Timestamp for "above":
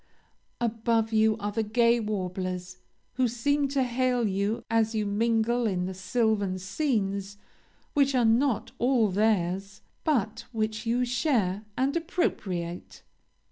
0.59-1.13